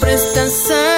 presta 0.00 0.30
atenção. 0.30 0.93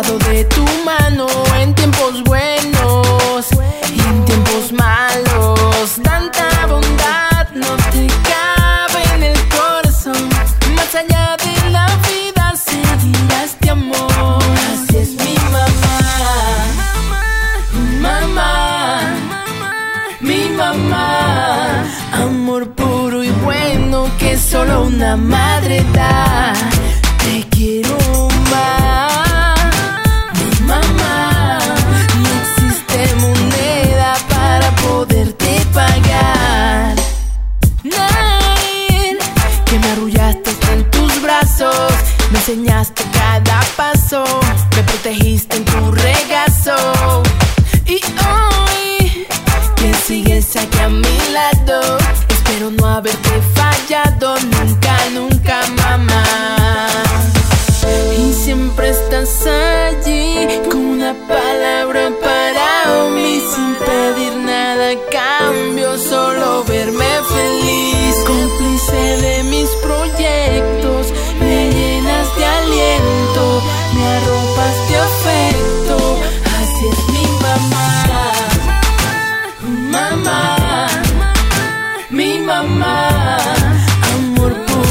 de 0.00 0.44
tu 0.44 0.64
mano 0.86 1.26
en 1.60 1.74
tiempos 1.74 2.24
buenos 2.24 3.46
y 3.94 4.00
en 4.00 4.24
tiempos 4.24 4.72
malos. 4.72 5.90
Tanta 6.02 6.66
bondad 6.66 7.46
no 7.54 7.76
te 7.92 8.06
cabe 8.06 9.02
en 9.16 9.22
el 9.24 9.48
corazón. 9.48 10.30
Más 10.74 10.94
allá 10.94 11.36
de 11.44 11.70
la 11.70 11.86
vida 12.08 12.54
seguirás 12.56 13.28
de 13.28 13.44
este 13.44 13.68
amor. 13.68 14.42
Así 14.72 14.96
es 14.96 15.10
mi 15.10 15.36
mamá, 15.52 15.84
mamá, 18.00 19.14
mi 20.20 20.48
mamá. 20.56 21.84
Amor 22.14 22.70
puro 22.70 23.22
y 23.22 23.30
bueno 23.44 24.10
que 24.18 24.38
solo 24.38 24.84
una 24.84 25.18
madre 25.18 25.84
da. 25.92 26.71
enseñaste 42.42 43.04
cada 43.12 43.60
paso, 43.76 44.24
me 44.74 44.82
protegiste 44.82 45.58
en 45.58 45.64
tu 45.64 45.92
regazo. 45.92 47.22
Y 47.86 48.00
hoy 48.26 49.26
que 49.76 49.94
sigues 49.94 50.56
aquí 50.56 50.71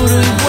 through 0.07 0.19
the 0.19 0.40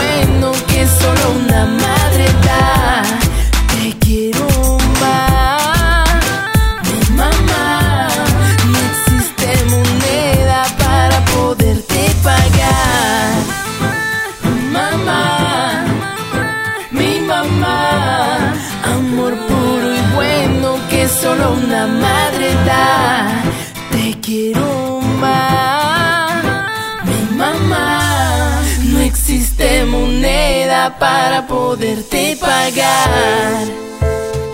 para 30.91 31.47
poderte 31.47 32.37
pagar 32.41 33.67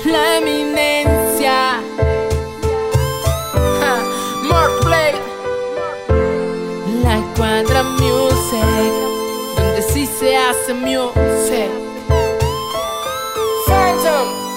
la 0.04 0.36
eminencia. 0.36 1.80
Ja, 3.80 3.96
Mortplay, 4.42 5.14
la 7.02 7.22
cuadra 7.34 7.82
music, 7.82 8.92
donde 9.56 9.82
sí 9.82 10.06
se 10.06 10.36
hace 10.36 10.74
music. 10.74 11.70
Phantom. 13.66 14.47